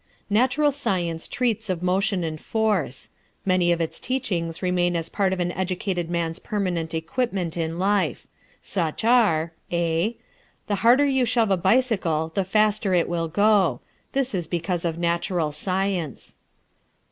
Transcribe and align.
Natural 0.31 0.71
Science 0.71 1.27
treats 1.27 1.69
of 1.69 1.83
motion 1.83 2.23
and 2.23 2.41
force. 2.41 3.11
Many 3.45 3.71
of 3.71 3.79
its 3.79 3.99
teachings 3.99 4.63
remain 4.63 4.95
as 4.95 5.09
part 5.09 5.31
of 5.31 5.39
an 5.39 5.51
educated 5.51 6.09
man's 6.09 6.39
permanent 6.39 6.95
equipment 6.95 7.55
in 7.55 7.77
life. 7.77 8.25
Such 8.63 9.03
are: 9.05 9.53
(a) 9.71 10.17
The 10.65 10.75
harder 10.81 11.05
you 11.05 11.23
shove 11.25 11.51
a 11.51 11.55
bicycle 11.55 12.31
the 12.33 12.43
faster 12.43 12.95
it 12.95 13.07
will 13.07 13.27
go. 13.27 13.79
This 14.13 14.33
is 14.33 14.47
because 14.47 14.85
of 14.85 14.97
natural 14.97 15.51
science. 15.51 16.33